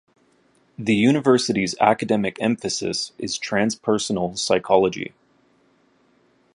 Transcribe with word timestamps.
The 0.79 0.95
university's 0.95 1.75
academic 1.79 2.41
emphasis 2.41 3.11
is 3.19 3.37
transpersonal 3.37 4.35
psychology. 4.35 5.13